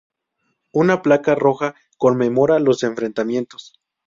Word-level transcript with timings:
Una 0.71 1.03
placa 1.03 1.35
roja 1.35 1.75
conmemora 1.99 2.57
los 2.57 2.81
enfrentamientos. 2.81 3.73